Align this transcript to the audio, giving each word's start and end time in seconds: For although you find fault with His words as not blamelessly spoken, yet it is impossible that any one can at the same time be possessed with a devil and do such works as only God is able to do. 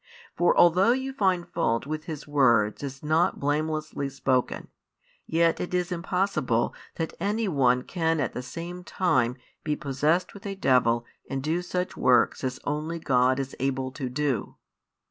For 0.35 0.57
although 0.57 0.93
you 0.93 1.13
find 1.13 1.47
fault 1.47 1.85
with 1.85 2.05
His 2.05 2.27
words 2.27 2.83
as 2.83 3.03
not 3.03 3.39
blamelessly 3.39 4.09
spoken, 4.09 4.69
yet 5.27 5.59
it 5.61 5.75
is 5.75 5.91
impossible 5.91 6.73
that 6.95 7.13
any 7.19 7.47
one 7.47 7.83
can 7.83 8.19
at 8.19 8.33
the 8.33 8.41
same 8.41 8.83
time 8.83 9.37
be 9.63 9.75
possessed 9.75 10.33
with 10.33 10.47
a 10.47 10.55
devil 10.55 11.05
and 11.29 11.43
do 11.43 11.61
such 11.61 11.95
works 11.95 12.43
as 12.43 12.59
only 12.63 12.97
God 12.97 13.39
is 13.39 13.55
able 13.59 13.91
to 13.91 14.09
do. 14.09 14.55